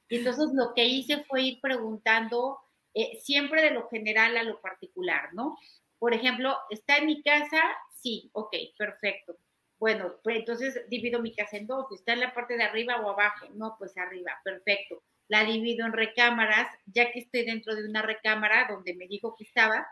Y 0.08 0.16
entonces 0.16 0.48
lo 0.54 0.72
que 0.72 0.86
hice 0.86 1.24
fue 1.24 1.42
ir 1.42 1.60
preguntando 1.60 2.58
eh, 2.94 3.18
siempre 3.20 3.60
de 3.60 3.72
lo 3.72 3.86
general 3.90 4.38
a 4.38 4.42
lo 4.44 4.62
particular, 4.62 5.34
¿no? 5.34 5.58
Por 5.98 6.14
ejemplo, 6.14 6.56
¿está 6.70 6.96
en 6.96 7.04
mi 7.04 7.22
casa? 7.22 7.60
Sí, 7.92 8.30
ok, 8.32 8.56
perfecto. 8.78 9.36
Bueno, 9.78 10.14
pues 10.24 10.38
entonces 10.38 10.88
divido 10.88 11.20
mi 11.20 11.34
casa 11.34 11.58
en 11.58 11.66
dos. 11.66 11.84
¿Está 11.92 12.14
en 12.14 12.20
la 12.20 12.32
parte 12.32 12.56
de 12.56 12.64
arriba 12.64 12.98
o 13.02 13.10
abajo? 13.10 13.46
No, 13.52 13.76
pues 13.78 13.94
arriba, 13.98 14.40
perfecto. 14.42 15.02
la 15.28 15.44
divido 15.44 15.84
en 15.84 15.92
recámaras, 15.92 16.66
ya 16.86 17.12
que 17.12 17.18
estoy 17.18 17.44
dentro 17.44 17.74
de 17.74 17.84
una 17.86 18.00
recámara 18.00 18.66
donde 18.70 18.94
me 18.94 19.06
dijo 19.06 19.36
que 19.36 19.44
estaba, 19.44 19.86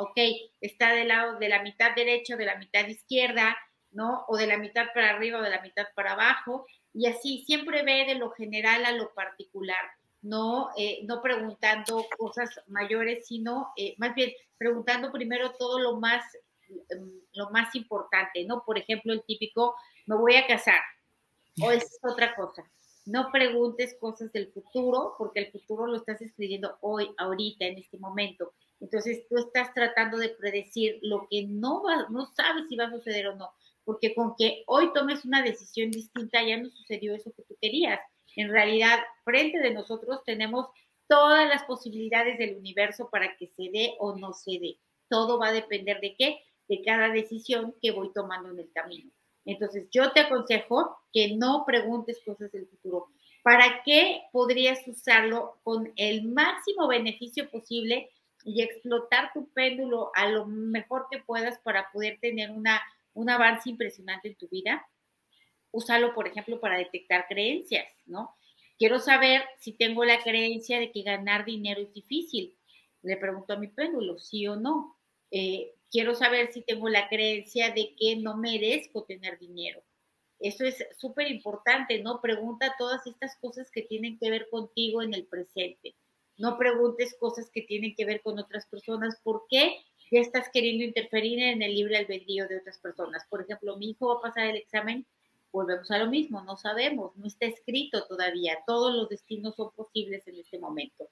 ok, 0.00 0.18
está 0.60 0.92
del 0.92 1.08
lado 1.08 1.38
de 1.38 1.48
la 1.48 1.62
mitad 1.62 1.94
derecha, 1.94 2.36
de 2.36 2.46
la 2.46 2.56
mitad 2.56 2.86
izquierda, 2.88 3.56
¿no? 3.92 4.24
O 4.28 4.36
de 4.36 4.46
la 4.46 4.56
mitad 4.56 4.86
para 4.94 5.10
arriba 5.10 5.38
o 5.38 5.42
de 5.42 5.50
la 5.50 5.60
mitad 5.60 5.86
para 5.94 6.12
abajo, 6.12 6.66
y 6.94 7.06
así 7.06 7.44
siempre 7.46 7.82
ve 7.82 8.06
de 8.06 8.14
lo 8.14 8.30
general 8.30 8.84
a 8.84 8.92
lo 8.92 9.12
particular, 9.14 9.84
no, 10.22 10.70
eh, 10.76 11.00
no 11.04 11.22
preguntando 11.22 12.04
cosas 12.18 12.50
mayores, 12.66 13.26
sino 13.26 13.72
eh, 13.76 13.94
más 13.98 14.14
bien 14.14 14.32
preguntando 14.58 15.12
primero 15.12 15.52
todo 15.52 15.78
lo 15.78 15.96
más, 15.96 16.24
em, 16.88 17.20
lo 17.32 17.50
más 17.50 17.74
importante, 17.74 18.44
¿no? 18.44 18.64
Por 18.64 18.78
ejemplo, 18.78 19.12
el 19.12 19.22
típico, 19.24 19.76
me 20.06 20.16
voy 20.16 20.36
a 20.36 20.46
casar, 20.46 20.80
o 21.62 21.70
es 21.70 21.98
otra 22.02 22.34
cosa. 22.34 22.62
No 23.06 23.30
preguntes 23.32 23.96
cosas 24.00 24.32
del 24.32 24.52
futuro, 24.52 25.14
porque 25.18 25.40
el 25.40 25.52
futuro 25.52 25.86
lo 25.86 25.96
estás 25.96 26.20
escribiendo 26.22 26.76
hoy, 26.80 27.10
ahorita, 27.18 27.64
en 27.64 27.78
este 27.78 27.98
momento. 27.98 28.52
Entonces 28.80 29.26
tú 29.28 29.36
estás 29.36 29.72
tratando 29.74 30.16
de 30.18 30.30
predecir 30.30 30.98
lo 31.02 31.28
que 31.30 31.46
no, 31.46 31.82
va, 31.82 32.06
no 32.08 32.26
sabes 32.34 32.64
si 32.68 32.76
va 32.76 32.86
a 32.86 32.90
suceder 32.90 33.28
o 33.28 33.36
no, 33.36 33.50
porque 33.84 34.14
con 34.14 34.34
que 34.36 34.64
hoy 34.66 34.92
tomes 34.94 35.24
una 35.24 35.42
decisión 35.42 35.90
distinta 35.90 36.42
ya 36.42 36.56
no 36.56 36.70
sucedió 36.70 37.14
eso 37.14 37.32
que 37.36 37.42
tú 37.42 37.56
querías. 37.60 38.00
En 38.36 38.50
realidad, 38.50 39.00
frente 39.24 39.58
de 39.58 39.72
nosotros 39.72 40.22
tenemos 40.24 40.66
todas 41.08 41.48
las 41.48 41.64
posibilidades 41.64 42.38
del 42.38 42.56
universo 42.56 43.10
para 43.10 43.36
que 43.36 43.48
se 43.48 43.70
dé 43.70 43.94
o 43.98 44.16
no 44.16 44.32
se 44.32 44.52
dé. 44.52 44.78
Todo 45.08 45.38
va 45.38 45.48
a 45.48 45.52
depender 45.52 46.00
de 46.00 46.14
qué? 46.16 46.40
De 46.68 46.82
cada 46.82 47.08
decisión 47.08 47.74
que 47.82 47.90
voy 47.90 48.12
tomando 48.14 48.50
en 48.50 48.60
el 48.60 48.70
camino. 48.72 49.10
Entonces, 49.44 49.88
yo 49.90 50.12
te 50.12 50.20
aconsejo 50.20 50.98
que 51.12 51.34
no 51.34 51.64
preguntes 51.66 52.20
cosas 52.24 52.52
del 52.52 52.68
futuro. 52.68 53.08
¿Para 53.42 53.82
qué 53.84 54.22
podrías 54.32 54.86
usarlo 54.86 55.58
con 55.64 55.92
el 55.96 56.28
máximo 56.28 56.86
beneficio 56.86 57.50
posible 57.50 58.10
y 58.44 58.62
explotar 58.62 59.32
tu 59.32 59.48
péndulo 59.50 60.10
a 60.14 60.28
lo 60.28 60.46
mejor 60.46 61.06
que 61.10 61.18
puedas 61.18 61.58
para 61.60 61.90
poder 61.92 62.18
tener 62.20 62.50
una, 62.50 62.80
un 63.14 63.30
avance 63.30 63.70
impresionante 63.70 64.28
en 64.28 64.36
tu 64.36 64.48
vida? 64.48 64.86
Úsalo, 65.72 66.14
por 66.14 66.26
ejemplo, 66.26 66.60
para 66.60 66.78
detectar 66.78 67.26
creencias, 67.28 67.86
¿no? 68.06 68.36
Quiero 68.78 68.98
saber 68.98 69.42
si 69.58 69.72
tengo 69.72 70.04
la 70.04 70.22
creencia 70.22 70.78
de 70.78 70.90
que 70.90 71.02
ganar 71.02 71.44
dinero 71.44 71.82
es 71.82 71.92
difícil. 71.92 72.56
Le 73.02 73.16
pregunto 73.16 73.52
a 73.52 73.58
mi 73.58 73.68
péndulo, 73.68 74.18
sí 74.18 74.46
o 74.48 74.56
no. 74.56 74.96
Eh, 75.30 75.74
quiero 75.90 76.14
saber 76.14 76.52
si 76.52 76.62
tengo 76.62 76.88
la 76.88 77.08
creencia 77.08 77.70
de 77.70 77.94
que 77.94 78.16
no 78.16 78.36
merezco 78.36 79.04
tener 79.04 79.38
dinero. 79.38 79.82
Eso 80.38 80.64
es 80.64 80.82
súper 80.98 81.30
importante, 81.30 82.02
¿no? 82.02 82.22
Pregunta 82.22 82.74
todas 82.78 83.06
estas 83.06 83.36
cosas 83.36 83.70
que 83.70 83.82
tienen 83.82 84.18
que 84.18 84.30
ver 84.30 84.48
contigo 84.50 85.02
en 85.02 85.12
el 85.12 85.26
presente. 85.26 85.94
No 86.40 86.56
preguntes 86.56 87.14
cosas 87.20 87.50
que 87.52 87.60
tienen 87.60 87.94
que 87.94 88.06
ver 88.06 88.22
con 88.22 88.38
otras 88.38 88.66
personas. 88.66 89.20
¿Por 89.22 89.44
qué? 89.50 89.76
Ya 90.10 90.20
estás 90.20 90.48
queriendo 90.50 90.82
interferir 90.82 91.38
en 91.38 91.60
el 91.60 91.74
libre 91.74 91.98
albedrío 91.98 92.48
de 92.48 92.56
otras 92.56 92.78
personas. 92.78 93.26
Por 93.28 93.42
ejemplo, 93.42 93.76
mi 93.76 93.90
hijo 93.90 94.08
va 94.08 94.14
a 94.14 94.22
pasar 94.22 94.46
el 94.46 94.56
examen, 94.56 95.06
volvemos 95.52 95.90
a 95.90 95.98
lo 95.98 96.10
mismo, 96.10 96.42
no 96.42 96.56
sabemos, 96.56 97.14
no 97.16 97.26
está 97.26 97.44
escrito 97.44 98.06
todavía. 98.06 98.58
Todos 98.66 98.94
los 98.94 99.10
destinos 99.10 99.54
son 99.54 99.70
posibles 99.72 100.26
en 100.28 100.36
este 100.36 100.58
momento. 100.58 101.10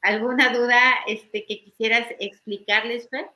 ¿Alguna 0.00 0.56
duda 0.56 0.80
este, 1.08 1.44
que 1.44 1.64
quisieras 1.64 2.06
explicarles, 2.20 3.08
Fer? 3.10 3.30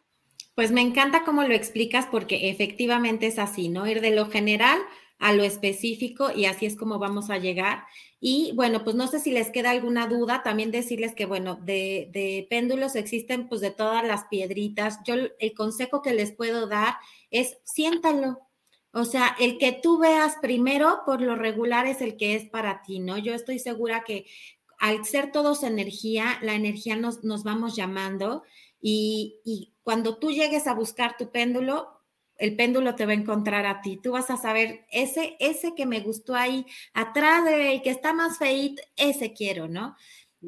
Pues 0.55 0.71
me 0.71 0.81
encanta 0.81 1.25
cómo 1.25 1.43
lo 1.43 1.55
explicas 1.55 2.07
porque 2.07 2.51
efectivamente 2.51 3.27
es 3.27 3.41
así, 3.41 3.69
¿no? 3.69 3.87
Ir 3.89 4.01
de 4.01 4.13
lo 4.13 4.27
general 4.27 4.79
a 5.19 5.33
lo 5.33 5.45
específico 5.45 6.31
y 6.35 6.45
así 6.45 6.67
es 6.67 6.77
como 6.77 6.99
vamos 6.99 7.31
a 7.31 7.39
llegar. 7.39 7.85
Y 8.21 8.53
bueno, 8.55 8.85
pues 8.85 8.97
no 8.97 9.07
sé 9.07 9.19
si 9.19 9.31
les 9.31 9.51
queda 9.51 9.71
alguna 9.71 10.07
duda, 10.09 10.43
también 10.43 10.71
decirles 10.71 11.15
que 11.15 11.27
bueno, 11.27 11.57
de, 11.57 12.11
de, 12.13 12.47
péndulos 12.51 12.97
existen 12.97 13.49
pues 13.49 13.61
de 13.61 13.71
todas 13.71 14.05
las 14.05 14.25
piedritas. 14.27 14.99
Yo 15.05 15.15
el 15.15 15.55
consejo 15.55 16.03
que 16.03 16.15
les 16.15 16.33
puedo 16.33 16.67
dar 16.67 16.97
es 17.31 17.59
siéntalo. 17.65 18.41
O 18.93 19.05
sea, 19.05 19.37
el 19.39 19.59
que 19.59 19.73
tú 19.73 19.99
veas 19.99 20.37
primero 20.41 21.01
por 21.05 21.21
lo 21.21 21.37
regular 21.37 21.87
es 21.87 22.01
el 22.01 22.17
que 22.17 22.35
es 22.35 22.49
para 22.49 22.83
ti, 22.83 22.99
¿no? 22.99 23.19
Yo 23.19 23.35
estoy 23.35 23.59
segura 23.59 24.05
que 24.05 24.27
al 24.79 25.05
ser 25.05 25.33
todos 25.33 25.63
energía, 25.63 26.39
la 26.43 26.55
energía 26.55 26.97
nos, 26.97 27.23
nos 27.23 27.45
vamos 27.45 27.77
llamando 27.77 28.43
y, 28.81 29.41
y 29.45 29.75
cuando 29.83 30.19
tú 30.19 30.31
llegues 30.31 30.67
a 30.67 30.75
buscar 30.75 31.17
tu 31.19 31.31
péndulo, 31.31 31.96
el 32.39 32.57
péndulo 32.57 32.95
te 32.95 33.07
va 33.07 33.13
a 33.13 33.17
encontrar 33.17 33.67
a 33.67 33.81
ti. 33.81 33.99
Tú 34.03 34.13
vas 34.13 34.31
a 34.31 34.37
saber, 34.37 34.87
ese, 34.91 35.37
ese 35.41 35.75
que 35.75 35.87
me 35.87 36.01
gustó 36.01 36.35
ahí, 36.35 36.67
atrás 36.95 37.45
de 37.45 37.75
él, 37.75 37.83
que 37.83 37.91
está 37.91 38.13
más 38.13 38.39
feito, 38.39 38.83
ese 38.97 39.33
quiero, 39.33 39.69
¿no? 39.69 39.97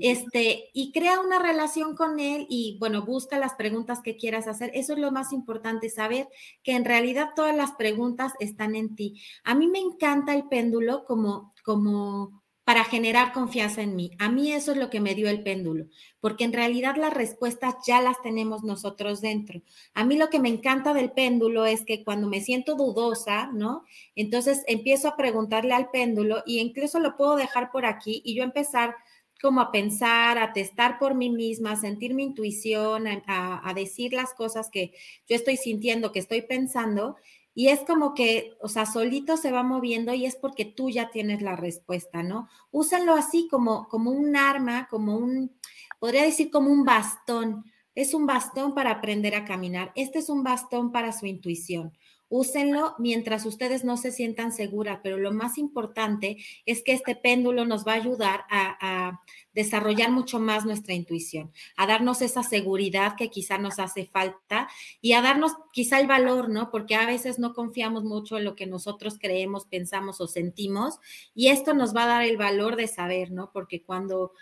Este, 0.00 0.70
y 0.74 0.92
crea 0.92 1.20
una 1.20 1.40
relación 1.40 1.96
con 1.96 2.20
él 2.20 2.46
y 2.48 2.76
bueno, 2.78 3.04
busca 3.04 3.38
las 3.38 3.54
preguntas 3.54 4.00
que 4.00 4.16
quieras 4.16 4.46
hacer. 4.46 4.70
Eso 4.74 4.92
es 4.92 4.98
lo 4.98 5.10
más 5.10 5.32
importante, 5.32 5.88
saber 5.88 6.28
que 6.62 6.72
en 6.72 6.84
realidad 6.84 7.30
todas 7.34 7.56
las 7.56 7.72
preguntas 7.72 8.32
están 8.38 8.76
en 8.76 8.94
ti. 8.94 9.20
A 9.44 9.54
mí 9.54 9.66
me 9.66 9.78
encanta 9.78 10.34
el 10.34 10.46
péndulo 10.48 11.04
como, 11.04 11.52
como 11.64 12.37
para 12.68 12.84
generar 12.84 13.32
confianza 13.32 13.80
en 13.80 13.96
mí. 13.96 14.10
A 14.18 14.28
mí 14.28 14.52
eso 14.52 14.72
es 14.72 14.76
lo 14.76 14.90
que 14.90 15.00
me 15.00 15.14
dio 15.14 15.30
el 15.30 15.42
péndulo, 15.42 15.86
porque 16.20 16.44
en 16.44 16.52
realidad 16.52 16.96
las 16.96 17.14
respuestas 17.14 17.76
ya 17.86 18.02
las 18.02 18.20
tenemos 18.20 18.62
nosotros 18.62 19.22
dentro. 19.22 19.62
A 19.94 20.04
mí 20.04 20.18
lo 20.18 20.28
que 20.28 20.38
me 20.38 20.50
encanta 20.50 20.92
del 20.92 21.10
péndulo 21.12 21.64
es 21.64 21.86
que 21.86 22.04
cuando 22.04 22.28
me 22.28 22.42
siento 22.42 22.74
dudosa, 22.74 23.46
¿no? 23.54 23.84
Entonces 24.14 24.64
empiezo 24.66 25.08
a 25.08 25.16
preguntarle 25.16 25.72
al 25.72 25.88
péndulo 25.88 26.42
y 26.44 26.58
incluso 26.58 27.00
lo 27.00 27.16
puedo 27.16 27.36
dejar 27.36 27.70
por 27.70 27.86
aquí 27.86 28.20
y 28.22 28.34
yo 28.34 28.42
empezar 28.42 28.96
como 29.40 29.62
a 29.62 29.72
pensar, 29.72 30.36
a 30.36 30.52
testar 30.52 30.98
por 30.98 31.14
mí 31.14 31.30
misma, 31.30 31.72
a 31.72 31.76
sentir 31.76 32.12
mi 32.12 32.24
intuición, 32.24 33.06
a, 33.06 33.62
a 33.66 33.72
decir 33.72 34.12
las 34.12 34.34
cosas 34.34 34.68
que 34.68 34.92
yo 35.26 35.36
estoy 35.36 35.56
sintiendo, 35.56 36.12
que 36.12 36.18
estoy 36.18 36.42
pensando 36.42 37.16
y 37.58 37.70
es 37.70 37.80
como 37.80 38.14
que, 38.14 38.56
o 38.60 38.68
sea, 38.68 38.86
solito 38.86 39.36
se 39.36 39.50
va 39.50 39.64
moviendo 39.64 40.14
y 40.14 40.26
es 40.26 40.36
porque 40.36 40.64
tú 40.64 40.90
ya 40.90 41.10
tienes 41.10 41.42
la 41.42 41.56
respuesta, 41.56 42.22
¿no? 42.22 42.48
Úsenlo 42.70 43.14
así 43.14 43.48
como, 43.50 43.88
como 43.88 44.12
un 44.12 44.36
arma, 44.36 44.86
como 44.88 45.16
un, 45.16 45.58
podría 45.98 46.22
decir 46.22 46.52
como 46.52 46.70
un 46.70 46.84
bastón. 46.84 47.64
Es 47.96 48.14
un 48.14 48.26
bastón 48.26 48.76
para 48.76 48.92
aprender 48.92 49.34
a 49.34 49.44
caminar. 49.44 49.90
Este 49.96 50.20
es 50.20 50.28
un 50.28 50.44
bastón 50.44 50.92
para 50.92 51.10
su 51.10 51.26
intuición. 51.26 51.98
Úsenlo 52.30 52.94
mientras 52.98 53.46
ustedes 53.46 53.84
no 53.84 53.96
se 53.96 54.12
sientan 54.12 54.52
seguras, 54.52 55.00
pero 55.02 55.16
lo 55.16 55.32
más 55.32 55.56
importante 55.56 56.36
es 56.66 56.82
que 56.82 56.92
este 56.92 57.16
péndulo 57.16 57.64
nos 57.64 57.86
va 57.86 57.92
a 57.92 57.96
ayudar 57.96 58.44
a, 58.50 59.20
desarrollar 59.54 60.12
mucho 60.12 60.38
más 60.38 60.64
nuestra 60.64 60.94
intuición, 60.94 61.50
a 61.76 61.88
darnos 61.88 62.22
esa 62.22 62.44
seguridad 62.44 63.16
que 63.16 63.28
quizá 63.28 63.58
nos 63.58 63.80
hace 63.80 64.06
falta 64.06 64.68
y 65.00 65.14
a 65.14 65.22
darnos 65.22 65.50
quizá 65.72 65.98
el 65.98 66.06
valor, 66.06 66.48
¿no? 66.48 66.70
Porque 66.70 66.94
a 66.94 67.06
veces 67.06 67.40
no 67.40 67.54
confiamos 67.54 68.04
mucho 68.04 68.38
en 68.38 68.44
lo 68.44 68.54
que 68.54 68.66
nosotros 68.66 69.18
creemos, 69.18 69.66
pensamos 69.66 70.20
o 70.20 70.28
sentimos 70.28 71.00
y 71.34 71.48
esto 71.48 71.74
nos 71.74 71.92
va 71.96 72.04
a 72.04 72.06
dar 72.06 72.22
el 72.22 72.36
valor 72.36 72.76
de 72.76 72.86
saber, 72.86 73.32
¿no? 73.32 73.50
Porque 73.52 73.82
cuando 73.82 74.32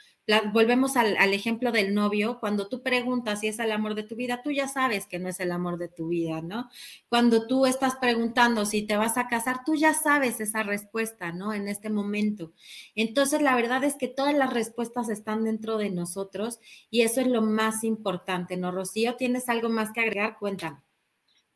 volvemos 0.53 0.97
al, 0.97 1.17
al, 1.17 1.33
ejemplo 1.33 1.71
del 1.71 1.95
novio, 1.95 2.39
cuando 2.41 2.69
tú 2.69 2.83
preguntas 2.83 3.41
si 3.41 3.49
es 3.49 3.59
el 3.59 3.71
amor 3.71 3.95
de 3.95 4.03
tu 4.03 4.17
vida, 4.17 4.43
tú 4.43 4.51
ya 4.51 4.67
sabes 4.67 5.07
que 5.07 5.19
no 5.19 5.29
es 5.29 5.39
el 5.39 5.53
amor 5.53 5.79
de 5.79 5.89
tu 5.89 6.09
vida, 6.09 6.43
¿no? 6.43 6.69
Cuando 7.09 7.47
tú 7.47 7.65
estás 7.77 7.97
preguntando 7.97 8.65
si 8.65 8.87
te 8.87 8.97
vas 8.97 9.19
a 9.19 9.29
casar, 9.29 9.65
tú 9.65 9.75
ya 9.75 9.93
sabes 9.93 10.41
esa 10.41 10.63
respuesta, 10.63 11.31
¿no? 11.31 11.53
En 11.53 11.69
este 11.69 11.91
momento. 11.91 12.53
Entonces, 12.95 13.43
la 13.43 13.55
verdad 13.55 13.85
es 13.85 13.97
que 13.97 14.09
todas 14.09 14.35
las 14.35 14.53
respuestas 14.53 15.11
están 15.11 15.45
dentro 15.45 15.77
de 15.77 15.91
nosotros 15.91 16.59
y 16.91 17.03
eso 17.03 17.21
es 17.21 17.27
lo 17.27 17.43
más 17.43 17.85
importante, 17.85 18.57
¿no? 18.57 18.73
Rocío, 18.73 19.17
¿tienes 19.17 19.49
algo 19.49 19.69
más 19.69 19.93
que 19.93 20.01
agregar? 20.01 20.39
Cuéntame. 20.39 20.79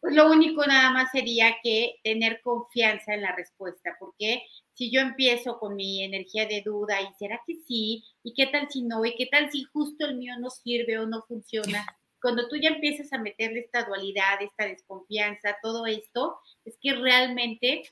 Pues 0.00 0.14
lo 0.14 0.30
único 0.30 0.64
nada 0.66 0.90
más 0.92 1.10
sería 1.10 1.56
que 1.62 1.96
tener 2.02 2.40
confianza 2.42 3.14
en 3.14 3.22
la 3.22 3.34
respuesta, 3.34 3.96
porque 3.98 4.42
si 4.72 4.90
yo 4.90 5.00
empiezo 5.00 5.58
con 5.58 5.76
mi 5.76 6.02
energía 6.04 6.46
de 6.46 6.62
duda 6.62 7.02
y 7.02 7.12
será 7.18 7.40
que 7.46 7.56
sí, 7.66 8.04
y 8.22 8.32
qué 8.34 8.46
tal 8.46 8.68
si 8.70 8.82
no, 8.82 9.04
y 9.04 9.14
qué 9.14 9.26
tal 9.26 9.50
si 9.50 9.64
justo 9.64 10.06
el 10.06 10.16
mío 10.16 10.34
no 10.38 10.48
sirve 10.48 10.98
o 10.98 11.06
no 11.06 11.22
funciona, 11.28 11.84
cuando 12.20 12.48
tú 12.48 12.56
ya 12.56 12.70
empiezas 12.70 13.12
a 13.12 13.18
meterle 13.18 13.60
esta 13.60 13.84
dualidad, 13.84 14.40
esta 14.40 14.66
desconfianza, 14.66 15.56
todo 15.62 15.86
esto, 15.86 16.38
es 16.64 16.76
que 16.80 16.94
realmente 16.94 17.82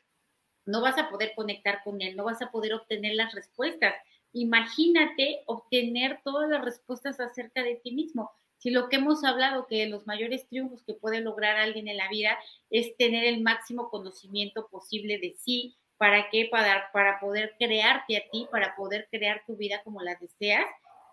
no 0.67 0.81
vas 0.83 0.99
a 0.99 1.09
poder 1.09 1.33
conectar 1.35 1.83
con 1.83 2.01
él, 2.03 2.17
no 2.17 2.25
vas 2.25 2.43
a 2.43 2.51
poder 2.51 2.75
obtener 2.75 3.15
las 3.15 3.35
respuestas. 3.35 3.95
Imagínate 4.33 5.43
obtener 5.47 6.21
todas 6.23 6.49
las 6.51 6.65
respuestas 6.65 7.19
acerca 7.21 7.63
de 7.63 7.77
ti 7.77 7.93
mismo. 7.93 8.31
Si 8.59 8.71
lo 8.71 8.89
que 8.89 8.97
hemos 8.97 9.25
hablado, 9.25 9.67
que 9.67 9.87
los 9.87 10.07
mayores 10.07 10.47
triunfos 10.49 10.83
que 10.83 10.95
puede 10.95 11.21
lograr 11.21 11.57
alguien 11.57 11.89
en 11.89 11.97
la 11.97 12.09
vida 12.09 12.39
es 12.71 12.97
tener 12.97 13.25
el 13.25 13.41
máximo 13.41 13.89
conocimiento 13.89 14.69
posible 14.69 15.19
de 15.19 15.33
sí, 15.39 15.77
¿Para 15.99 16.31
qué? 16.31 16.49
Para, 16.49 16.91
para 16.93 17.19
poder 17.19 17.57
crearte 17.59 18.17
a 18.17 18.23
ti, 18.31 18.47
para 18.51 18.77
poder 18.77 19.09
crear 19.11 19.43
tu 19.45 19.57
vida 19.57 19.83
como 19.83 20.01
la 20.01 20.15
deseas. 20.15 20.65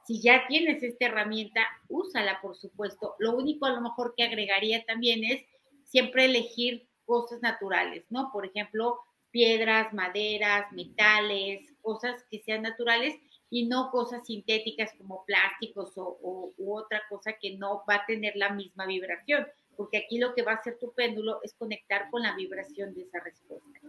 Si 0.05 0.21
ya 0.21 0.45
tienes 0.47 0.83
esta 0.83 1.07
herramienta, 1.07 1.61
úsala, 1.89 2.39
por 2.41 2.55
supuesto. 2.55 3.15
Lo 3.19 3.35
único 3.35 3.65
a 3.65 3.71
lo 3.71 3.81
mejor 3.81 4.13
que 4.15 4.23
agregaría 4.23 4.85
también 4.85 5.23
es 5.23 5.43
siempre 5.85 6.25
elegir 6.25 6.87
cosas 7.05 7.41
naturales, 7.41 8.05
¿no? 8.09 8.31
Por 8.31 8.45
ejemplo, 8.45 8.99
piedras, 9.31 9.93
maderas, 9.93 10.71
metales, 10.71 11.61
cosas 11.81 12.23
que 12.29 12.39
sean 12.39 12.61
naturales 12.61 13.15
y 13.49 13.65
no 13.67 13.89
cosas 13.91 14.25
sintéticas 14.25 14.91
como 14.97 15.23
plásticos 15.25 15.93
o, 15.95 16.51
otra 16.67 17.01
cosa 17.09 17.33
que 17.33 17.57
no 17.57 17.83
va 17.89 17.95
a 17.95 18.05
tener 18.05 18.35
la 18.35 18.49
misma 18.49 18.85
vibración, 18.85 19.45
porque 19.75 19.97
aquí 19.97 20.17
lo 20.17 20.33
que 20.33 20.41
va 20.41 20.53
a 20.53 20.55
hacer 20.55 20.77
tu 20.79 20.93
péndulo 20.93 21.39
es 21.43 21.53
conectar 21.53 22.09
con 22.09 22.23
la 22.23 22.35
vibración 22.35 22.93
de 22.93 23.03
esa 23.03 23.19
respuesta. 23.19 23.79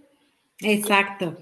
Exacto. 0.61 1.37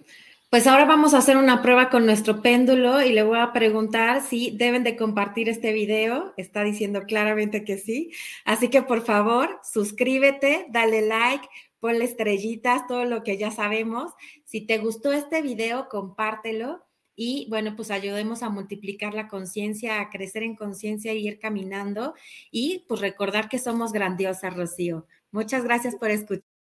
Pues 0.54 0.68
ahora 0.68 0.84
vamos 0.84 1.14
a 1.14 1.18
hacer 1.18 1.36
una 1.36 1.62
prueba 1.62 1.90
con 1.90 2.06
nuestro 2.06 2.40
péndulo 2.40 3.02
y 3.02 3.10
le 3.10 3.24
voy 3.24 3.40
a 3.40 3.52
preguntar 3.52 4.22
si 4.22 4.52
deben 4.56 4.84
de 4.84 4.94
compartir 4.94 5.48
este 5.48 5.72
video. 5.72 6.32
Está 6.36 6.62
diciendo 6.62 7.02
claramente 7.08 7.64
que 7.64 7.76
sí. 7.76 8.12
Así 8.44 8.68
que 8.68 8.80
por 8.80 9.04
favor, 9.04 9.58
suscríbete, 9.64 10.66
dale 10.70 11.02
like, 11.02 11.48
ponle 11.80 12.04
estrellitas, 12.04 12.86
todo 12.86 13.04
lo 13.04 13.24
que 13.24 13.36
ya 13.36 13.50
sabemos. 13.50 14.12
Si 14.44 14.60
te 14.60 14.78
gustó 14.78 15.10
este 15.10 15.42
video, 15.42 15.88
compártelo 15.88 16.86
y 17.16 17.48
bueno, 17.50 17.74
pues 17.74 17.90
ayudemos 17.90 18.44
a 18.44 18.48
multiplicar 18.48 19.12
la 19.12 19.26
conciencia, 19.26 20.00
a 20.00 20.08
crecer 20.08 20.44
en 20.44 20.54
conciencia 20.54 21.14
y 21.14 21.26
ir 21.26 21.40
caminando 21.40 22.14
y 22.52 22.84
pues 22.86 23.00
recordar 23.00 23.48
que 23.48 23.58
somos 23.58 23.90
grandiosas, 23.90 24.54
Rocío. 24.54 25.08
Muchas 25.32 25.64
gracias 25.64 25.96
por 25.96 26.12
escuchar. 26.12 26.53